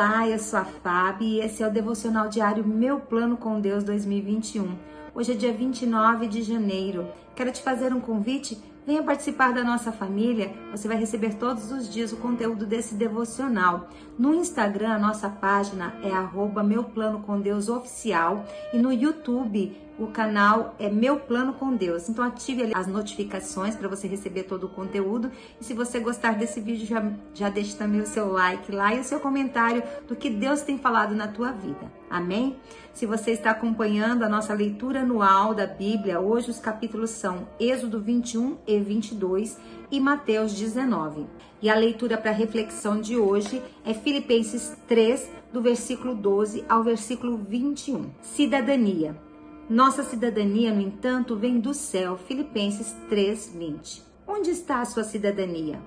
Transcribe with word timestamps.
Olá, 0.00 0.28
eu 0.28 0.38
sou 0.38 0.60
a 0.60 0.64
Fábio 0.64 1.26
e 1.26 1.40
esse 1.40 1.60
é 1.60 1.66
o 1.66 1.72
devocional 1.72 2.28
diário 2.28 2.64
Meu 2.64 3.00
Plano 3.00 3.36
com 3.36 3.60
Deus 3.60 3.82
2021. 3.82 4.78
Hoje 5.12 5.32
é 5.32 5.34
dia 5.34 5.52
29 5.52 6.28
de 6.28 6.40
janeiro. 6.40 7.08
Quero 7.34 7.50
te 7.50 7.60
fazer 7.60 7.92
um 7.92 7.98
convite. 7.98 8.62
Venha 8.86 9.02
participar 9.02 9.52
da 9.52 9.64
nossa 9.64 9.90
família. 9.90 10.52
Você 10.70 10.86
vai 10.86 10.96
receber 10.96 11.34
todos 11.34 11.72
os 11.72 11.92
dias 11.92 12.12
o 12.12 12.16
conteúdo 12.18 12.64
desse 12.64 12.94
devocional. 12.94 13.88
No 14.16 14.32
Instagram, 14.32 14.92
a 14.92 14.98
nossa 15.00 15.28
página 15.28 15.92
é 16.00 16.62
Meu 16.62 16.84
Plano 16.84 17.18
com 17.18 17.40
Deus 17.40 17.68
Oficial 17.68 18.44
e 18.72 18.78
no 18.78 18.92
YouTube 18.92 19.76
o 19.98 20.06
canal 20.06 20.74
é 20.78 20.88
Meu 20.88 21.18
Plano 21.18 21.52
com 21.52 21.74
Deus. 21.74 22.08
Então 22.08 22.24
ative 22.24 22.72
as 22.74 22.86
notificações 22.86 23.74
para 23.74 23.88
você 23.88 24.06
receber 24.06 24.44
todo 24.44 24.64
o 24.64 24.68
conteúdo. 24.68 25.30
E 25.60 25.64
se 25.64 25.74
você 25.74 25.98
gostar 25.98 26.36
desse 26.36 26.60
vídeo, 26.60 26.86
já, 26.86 27.12
já 27.34 27.48
deixe 27.48 27.76
também 27.76 28.00
o 28.00 28.06
seu 28.06 28.32
like 28.32 28.70
lá 28.70 28.94
e 28.94 29.00
o 29.00 29.04
seu 29.04 29.18
comentário 29.18 29.82
do 30.06 30.14
que 30.14 30.30
Deus 30.30 30.62
tem 30.62 30.78
falado 30.78 31.14
na 31.14 31.26
tua 31.26 31.50
vida. 31.50 31.90
Amém? 32.08 32.56
Se 32.92 33.06
você 33.06 33.32
está 33.32 33.50
acompanhando 33.50 34.22
a 34.22 34.28
nossa 34.28 34.54
leitura 34.54 35.00
anual 35.00 35.54
da 35.54 35.66
Bíblia, 35.66 36.20
hoje 36.20 36.50
os 36.50 36.58
capítulos 36.58 37.10
são 37.10 37.46
Êxodo 37.58 38.00
21 38.00 38.56
e 38.66 38.78
22 38.78 39.58
e 39.90 40.00
Mateus 40.00 40.54
19. 40.54 41.26
E 41.60 41.68
a 41.68 41.74
leitura 41.74 42.16
para 42.16 42.30
reflexão 42.30 43.00
de 43.00 43.16
hoje 43.16 43.60
é 43.84 43.92
Filipenses 43.92 44.76
3, 44.86 45.28
do 45.52 45.60
versículo 45.60 46.14
12 46.14 46.64
ao 46.68 46.82
versículo 46.82 47.36
21. 47.36 48.10
Cidadania. 48.22 49.27
Nossa 49.68 50.02
cidadania, 50.02 50.72
no 50.72 50.80
entanto, 50.80 51.36
vem 51.36 51.60
do 51.60 51.74
céu. 51.74 52.16
Filipenses 52.16 52.96
3:20. 53.10 54.02
Onde 54.26 54.50
está 54.50 54.80
a 54.80 54.84
sua 54.86 55.04
cidadania? 55.04 55.78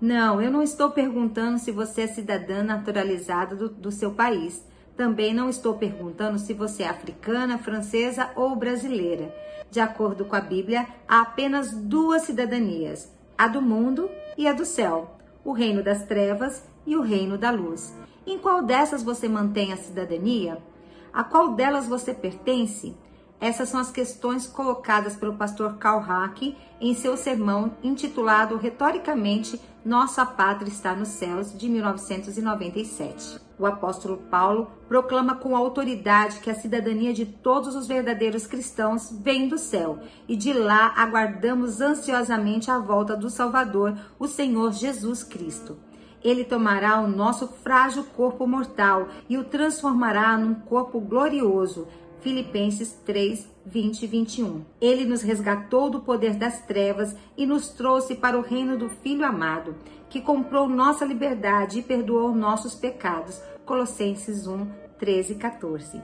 Não, 0.00 0.40
eu 0.40 0.50
não 0.50 0.62
estou 0.62 0.90
perguntando 0.90 1.58
se 1.58 1.70
você 1.70 2.02
é 2.02 2.06
cidadã 2.06 2.62
naturalizada 2.62 3.54
do, 3.54 3.68
do 3.68 3.92
seu 3.92 4.12
país. 4.12 4.64
Também 4.96 5.34
não 5.34 5.50
estou 5.50 5.74
perguntando 5.74 6.38
se 6.38 6.54
você 6.54 6.82
é 6.82 6.88
africana, 6.88 7.58
francesa 7.58 8.30
ou 8.34 8.56
brasileira. 8.56 9.34
De 9.70 9.80
acordo 9.80 10.24
com 10.24 10.34
a 10.34 10.40
Bíblia, 10.40 10.86
há 11.06 11.20
apenas 11.20 11.70
duas 11.72 12.22
cidadanias: 12.22 13.12
a 13.36 13.48
do 13.48 13.60
mundo 13.60 14.08
e 14.34 14.48
a 14.48 14.54
do 14.54 14.64
céu, 14.64 15.14
o 15.44 15.52
reino 15.52 15.82
das 15.82 16.04
trevas 16.04 16.66
e 16.86 16.96
o 16.96 17.02
reino 17.02 17.36
da 17.36 17.50
luz. 17.50 17.94
Em 18.26 18.38
qual 18.38 18.62
dessas 18.62 19.02
você 19.02 19.28
mantém 19.28 19.74
a 19.74 19.76
cidadania? 19.76 20.56
A 21.18 21.24
qual 21.24 21.56
delas 21.56 21.88
você 21.88 22.14
pertence? 22.14 22.96
Essas 23.40 23.70
são 23.70 23.80
as 23.80 23.90
questões 23.90 24.46
colocadas 24.46 25.16
pelo 25.16 25.34
pastor 25.34 25.76
Karl 25.76 25.98
Hack 25.98 26.56
em 26.80 26.94
seu 26.94 27.16
sermão 27.16 27.72
intitulado 27.82 28.56
retoricamente 28.56 29.60
Nossa 29.84 30.24
Pátria 30.24 30.70
está 30.70 30.94
nos 30.94 31.08
Céus, 31.08 31.52
de 31.58 31.68
1997. 31.68 33.40
O 33.58 33.66
apóstolo 33.66 34.18
Paulo 34.30 34.70
proclama 34.86 35.34
com 35.34 35.56
autoridade 35.56 36.38
que 36.38 36.50
a 36.50 36.54
cidadania 36.54 37.12
de 37.12 37.26
todos 37.26 37.74
os 37.74 37.88
verdadeiros 37.88 38.46
cristãos 38.46 39.10
vem 39.10 39.48
do 39.48 39.58
céu 39.58 39.98
e 40.28 40.36
de 40.36 40.52
lá 40.52 40.94
aguardamos 40.96 41.80
ansiosamente 41.80 42.70
a 42.70 42.78
volta 42.78 43.16
do 43.16 43.28
Salvador, 43.28 43.98
o 44.20 44.28
Senhor 44.28 44.72
Jesus 44.72 45.24
Cristo. 45.24 45.87
Ele 46.22 46.44
tomará 46.44 47.00
o 47.00 47.08
nosso 47.08 47.48
frágil 47.48 48.04
corpo 48.16 48.46
mortal 48.46 49.08
e 49.28 49.36
o 49.38 49.44
transformará 49.44 50.36
num 50.36 50.54
corpo 50.54 51.00
glorioso. 51.00 51.86
Filipenses 52.20 52.92
3, 53.06 53.48
20 53.64 54.02
e 54.02 54.06
21. 54.06 54.64
Ele 54.80 55.04
nos 55.04 55.22
resgatou 55.22 55.88
do 55.88 56.00
poder 56.00 56.34
das 56.34 56.60
trevas 56.62 57.14
e 57.36 57.46
nos 57.46 57.68
trouxe 57.68 58.16
para 58.16 58.36
o 58.36 58.42
reino 58.42 58.76
do 58.76 58.88
Filho 58.88 59.24
amado, 59.24 59.76
que 60.10 60.20
comprou 60.20 60.68
nossa 60.68 61.04
liberdade 61.04 61.78
e 61.78 61.82
perdoou 61.82 62.34
nossos 62.34 62.74
pecados. 62.74 63.40
Colossenses 63.64 64.46
1, 64.46 64.66
13 64.98 65.32
e 65.34 65.36
14. 65.36 66.02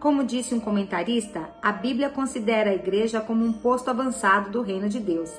Como 0.00 0.24
disse 0.24 0.54
um 0.54 0.60
comentarista, 0.60 1.48
a 1.62 1.72
Bíblia 1.72 2.10
considera 2.10 2.70
a 2.70 2.74
igreja 2.74 3.20
como 3.20 3.44
um 3.44 3.52
posto 3.52 3.88
avançado 3.88 4.50
do 4.50 4.60
reino 4.60 4.88
de 4.88 5.00
Deus. 5.00 5.30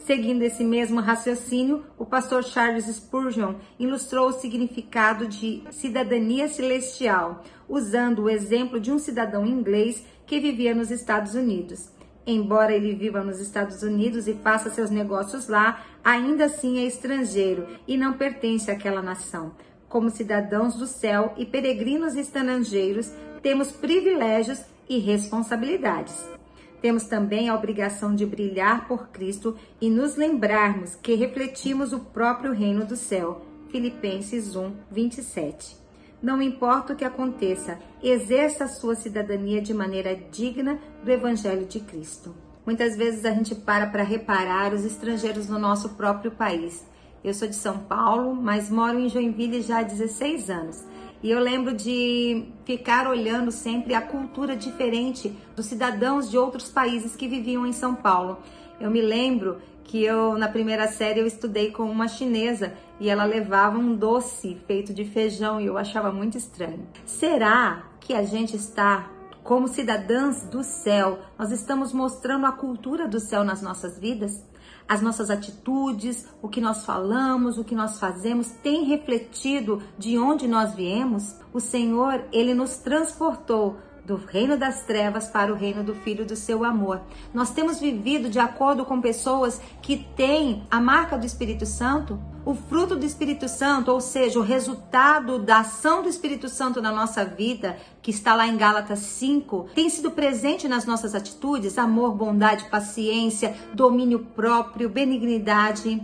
Seguindo 0.00 0.42
esse 0.42 0.64
mesmo 0.64 1.00
raciocínio, 1.00 1.84
o 1.98 2.06
pastor 2.06 2.42
Charles 2.42 2.86
Spurgeon 2.86 3.56
ilustrou 3.78 4.28
o 4.28 4.32
significado 4.32 5.28
de 5.28 5.62
cidadania 5.70 6.48
celestial, 6.48 7.44
usando 7.68 8.22
o 8.22 8.30
exemplo 8.30 8.80
de 8.80 8.90
um 8.90 8.98
cidadão 8.98 9.44
inglês 9.46 10.04
que 10.26 10.40
vivia 10.40 10.74
nos 10.74 10.90
Estados 10.90 11.34
Unidos. 11.34 11.90
Embora 12.26 12.74
ele 12.74 12.94
viva 12.94 13.22
nos 13.22 13.40
Estados 13.40 13.82
Unidos 13.82 14.26
e 14.26 14.34
faça 14.34 14.70
seus 14.70 14.90
negócios 14.90 15.48
lá, 15.48 15.84
ainda 16.02 16.46
assim 16.46 16.78
é 16.78 16.86
estrangeiro 16.86 17.66
e 17.86 17.96
não 17.96 18.14
pertence 18.14 18.70
àquela 18.70 19.02
nação. 19.02 19.52
Como 19.88 20.08
cidadãos 20.08 20.76
do 20.76 20.86
céu 20.86 21.34
e 21.36 21.44
peregrinos 21.44 22.16
estrangeiros, 22.16 23.12
temos 23.42 23.70
privilégios 23.70 24.62
e 24.88 24.98
responsabilidades. 24.98 26.39
Temos 26.80 27.04
também 27.04 27.48
a 27.48 27.54
obrigação 27.54 28.14
de 28.14 28.24
brilhar 28.24 28.88
por 28.88 29.08
Cristo 29.08 29.56
e 29.80 29.90
nos 29.90 30.16
lembrarmos 30.16 30.94
que 30.94 31.14
refletimos 31.14 31.92
o 31.92 32.00
próprio 32.00 32.52
reino 32.52 32.84
do 32.84 32.96
céu. 32.96 33.44
Filipenses 33.68 34.56
1, 34.56 34.72
27. 34.90 35.76
Não 36.22 36.42
importa 36.42 36.92
o 36.92 36.96
que 36.96 37.04
aconteça, 37.04 37.78
exerça 38.02 38.64
a 38.64 38.68
sua 38.68 38.94
cidadania 38.94 39.60
de 39.60 39.72
maneira 39.72 40.14
digna 40.14 40.78
do 41.02 41.10
Evangelho 41.10 41.66
de 41.66 41.80
Cristo. 41.80 42.34
Muitas 42.64 42.96
vezes 42.96 43.24
a 43.24 43.30
gente 43.30 43.54
para 43.54 43.86
para 43.86 44.02
reparar 44.02 44.74
os 44.74 44.84
estrangeiros 44.84 45.48
no 45.48 45.58
nosso 45.58 45.90
próprio 45.90 46.30
país. 46.30 46.86
Eu 47.22 47.34
sou 47.34 47.48
de 47.48 47.54
São 47.54 47.78
Paulo, 47.78 48.34
mas 48.34 48.70
moro 48.70 48.98
em 48.98 49.08
Joinville 49.08 49.62
já 49.62 49.80
há 49.80 49.82
16 49.82 50.50
anos. 50.50 50.84
E 51.22 51.30
eu 51.30 51.38
lembro 51.38 51.74
de 51.74 52.44
ficar 52.64 53.06
olhando 53.06 53.50
sempre 53.50 53.94
a 53.94 54.00
cultura 54.00 54.56
diferente 54.56 55.34
dos 55.54 55.66
cidadãos 55.66 56.30
de 56.30 56.38
outros 56.38 56.70
países 56.70 57.14
que 57.14 57.28
viviam 57.28 57.66
em 57.66 57.72
São 57.72 57.94
Paulo. 57.94 58.38
Eu 58.80 58.90
me 58.90 59.02
lembro 59.02 59.58
que 59.84 60.02
eu 60.02 60.38
na 60.38 60.48
primeira 60.48 60.88
série 60.88 61.20
eu 61.20 61.26
estudei 61.26 61.70
com 61.70 61.82
uma 61.82 62.08
chinesa 62.08 62.72
e 62.98 63.10
ela 63.10 63.24
levava 63.24 63.76
um 63.76 63.94
doce 63.94 64.56
feito 64.66 64.94
de 64.94 65.04
feijão 65.04 65.60
e 65.60 65.66
eu 65.66 65.76
achava 65.76 66.10
muito 66.10 66.38
estranho. 66.38 66.86
Será 67.04 67.84
que 68.00 68.14
a 68.14 68.22
gente 68.22 68.56
está 68.56 69.10
como 69.42 69.68
cidadãs 69.68 70.44
do 70.44 70.62
céu, 70.62 71.18
nós 71.38 71.50
estamos 71.50 71.92
mostrando 71.92 72.46
a 72.46 72.52
cultura 72.52 73.08
do 73.08 73.20
céu 73.20 73.44
nas 73.44 73.62
nossas 73.62 73.98
vidas? 73.98 74.50
as 74.90 75.00
nossas 75.00 75.30
atitudes, 75.30 76.26
o 76.42 76.48
que 76.48 76.60
nós 76.60 76.84
falamos, 76.84 77.58
o 77.58 77.62
que 77.62 77.76
nós 77.76 78.00
fazemos 78.00 78.50
tem 78.60 78.86
refletido 78.86 79.80
de 79.96 80.18
onde 80.18 80.48
nós 80.48 80.74
viemos? 80.74 81.36
O 81.52 81.60
Senhor, 81.60 82.24
ele 82.32 82.54
nos 82.54 82.78
transportou 82.78 83.78
do 84.04 84.16
reino 84.16 84.56
das 84.56 84.82
trevas 84.82 85.28
para 85.28 85.52
o 85.52 85.56
reino 85.56 85.82
do 85.82 85.94
Filho 85.94 86.24
do 86.24 86.36
seu 86.36 86.64
amor. 86.64 87.00
Nós 87.32 87.50
temos 87.50 87.78
vivido 87.78 88.28
de 88.28 88.38
acordo 88.38 88.84
com 88.84 89.00
pessoas 89.00 89.60
que 89.82 89.96
têm 90.16 90.62
a 90.70 90.80
marca 90.80 91.16
do 91.16 91.26
Espírito 91.26 91.66
Santo, 91.66 92.20
o 92.44 92.54
fruto 92.54 92.96
do 92.96 93.04
Espírito 93.04 93.48
Santo, 93.48 93.92
ou 93.92 94.00
seja, 94.00 94.38
o 94.38 94.42
resultado 94.42 95.38
da 95.38 95.60
ação 95.60 96.02
do 96.02 96.08
Espírito 96.08 96.48
Santo 96.48 96.80
na 96.80 96.90
nossa 96.90 97.24
vida, 97.24 97.76
que 98.00 98.10
está 98.10 98.34
lá 98.34 98.46
em 98.46 98.56
Gálatas 98.56 99.00
5, 99.00 99.68
tem 99.74 99.90
sido 99.90 100.10
presente 100.10 100.66
nas 100.66 100.86
nossas 100.86 101.14
atitudes: 101.14 101.78
amor, 101.78 102.14
bondade, 102.14 102.64
paciência, 102.70 103.54
domínio 103.74 104.20
próprio, 104.34 104.88
benignidade. 104.88 106.00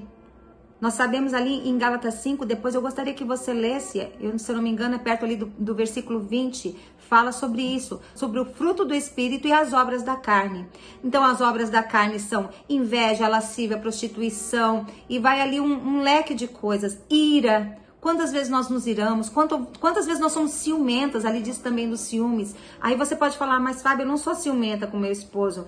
Nós 0.79 0.93
sabemos 0.93 1.33
ali 1.33 1.67
em 1.67 1.79
Gálatas 1.79 2.15
5, 2.15 2.45
depois 2.45 2.75
eu 2.75 2.83
gostaria 2.83 3.15
que 3.15 3.25
você 3.25 3.55
lesse, 3.55 4.11
eu, 4.21 4.39
se 4.39 4.51
eu 4.51 4.57
não 4.57 4.63
me 4.63 4.69
engano, 4.69 4.95
é 4.95 4.99
perto 4.99 5.25
ali 5.25 5.35
do, 5.35 5.47
do 5.47 5.75
versículo 5.75 6.21
20, 6.21 6.77
fala 6.99 7.33
sobre 7.33 7.63
isso, 7.63 7.99
sobre 8.15 8.39
o 8.39 8.45
fruto 8.45 8.85
do 8.85 8.95
Espírito 8.95 9.49
e 9.49 9.53
as 9.53 9.73
obras 9.73 10.03
da 10.03 10.17
carne. 10.17 10.67
Então, 11.03 11.25
as 11.25 11.41
obras 11.41 11.71
da 11.71 11.83
carne 11.83 12.21
são 12.21 12.51
inveja, 12.69 13.27
lascívia, 13.27 13.79
prostituição, 13.79 14.87
e 15.09 15.19
vai 15.19 15.41
ali 15.41 15.59
um, 15.59 15.73
um 15.73 16.03
leque 16.03 16.35
de 16.35 16.47
coisas, 16.47 16.99
ira. 17.09 17.79
Quantas 17.99 18.31
vezes 18.31 18.51
nós 18.51 18.69
nos 18.69 18.87
iramos? 18.87 19.31
Quanto, 19.31 19.67
quantas 19.81 20.05
vezes 20.05 20.21
nós 20.21 20.33
somos 20.33 20.53
ciumentas? 20.53 21.25
Ali 21.25 21.41
diz 21.41 21.57
também 21.59 21.89
dos 21.89 22.01
ciúmes. 22.01 22.55
Aí 22.81 22.95
você 22.97 23.17
pode 23.17 23.39
falar, 23.39 23.59
mas 23.59 23.81
Fábio, 23.81 24.05
eu 24.05 24.09
não 24.09 24.19
sou 24.19 24.35
ciumenta 24.35 24.87
com 24.87 24.99
meu 24.99 25.11
esposo. 25.11 25.67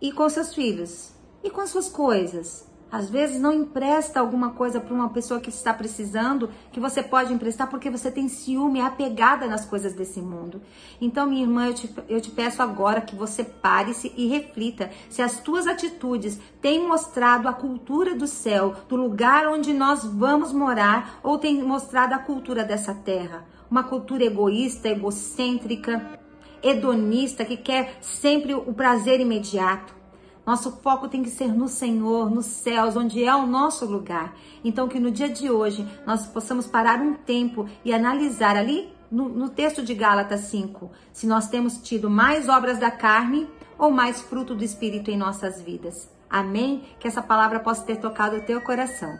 E 0.00 0.12
com 0.12 0.28
seus 0.28 0.54
filhos? 0.54 1.12
E 1.42 1.48
com 1.48 1.62
as 1.62 1.70
suas 1.70 1.88
coisas? 1.88 2.73
Às 2.90 3.10
vezes 3.10 3.40
não 3.40 3.52
empresta 3.52 4.20
alguma 4.20 4.50
coisa 4.50 4.80
para 4.80 4.94
uma 4.94 5.08
pessoa 5.08 5.40
que 5.40 5.48
está 5.48 5.74
precisando, 5.74 6.50
que 6.70 6.78
você 6.78 7.02
pode 7.02 7.32
emprestar 7.32 7.68
porque 7.68 7.90
você 7.90 8.10
tem 8.10 8.28
ciúme, 8.28 8.78
é 8.78 8.84
apegada 8.84 9.46
nas 9.46 9.64
coisas 9.64 9.94
desse 9.94 10.20
mundo. 10.20 10.62
Então, 11.00 11.26
minha 11.26 11.42
irmã, 11.42 11.66
eu 11.66 11.74
te, 11.74 11.94
eu 12.08 12.20
te 12.20 12.30
peço 12.30 12.62
agora 12.62 13.00
que 13.00 13.16
você 13.16 13.42
pare-se 13.42 14.12
e 14.16 14.28
reflita 14.28 14.90
se 15.10 15.22
as 15.22 15.40
tuas 15.40 15.66
atitudes 15.66 16.38
têm 16.60 16.86
mostrado 16.86 17.48
a 17.48 17.52
cultura 17.52 18.14
do 18.14 18.26
céu, 18.26 18.74
do 18.88 18.94
lugar 18.94 19.48
onde 19.48 19.72
nós 19.72 20.04
vamos 20.04 20.52
morar, 20.52 21.18
ou 21.22 21.36
têm 21.36 21.62
mostrado 21.62 22.14
a 22.14 22.18
cultura 22.18 22.62
dessa 22.62 22.94
terra. 22.94 23.44
Uma 23.68 23.82
cultura 23.82 24.24
egoísta, 24.24 24.88
egocêntrica, 24.88 26.20
hedonista, 26.62 27.44
que 27.44 27.56
quer 27.56 27.98
sempre 28.00 28.54
o 28.54 28.72
prazer 28.72 29.20
imediato 29.20 29.93
Nosso 30.46 30.72
foco 30.82 31.08
tem 31.08 31.22
que 31.22 31.30
ser 31.30 31.48
no 31.48 31.68
Senhor, 31.68 32.30
nos 32.30 32.46
céus, 32.46 32.96
onde 32.96 33.24
é 33.24 33.34
o 33.34 33.46
nosso 33.46 33.86
lugar. 33.86 34.34
Então, 34.62 34.88
que 34.88 35.00
no 35.00 35.10
dia 35.10 35.28
de 35.28 35.50
hoje 35.50 35.86
nós 36.06 36.26
possamos 36.26 36.66
parar 36.66 37.00
um 37.00 37.14
tempo 37.14 37.66
e 37.84 37.94
analisar 37.94 38.56
ali 38.56 38.92
no, 39.10 39.28
no 39.28 39.48
texto 39.48 39.82
de 39.82 39.94
Gálatas 39.94 40.40
5, 40.42 40.90
se 41.12 41.26
nós 41.26 41.48
temos 41.48 41.78
tido 41.78 42.10
mais 42.10 42.48
obras 42.48 42.78
da 42.78 42.90
carne 42.90 43.48
ou 43.78 43.90
mais 43.90 44.20
fruto 44.20 44.54
do 44.54 44.64
Espírito 44.64 45.10
em 45.10 45.16
nossas 45.16 45.62
vidas. 45.62 46.10
Amém? 46.28 46.82
Que 46.98 47.06
essa 47.06 47.22
palavra 47.22 47.60
possa 47.60 47.84
ter 47.84 47.96
tocado 47.96 48.36
o 48.36 48.42
teu 48.42 48.60
coração. 48.60 49.18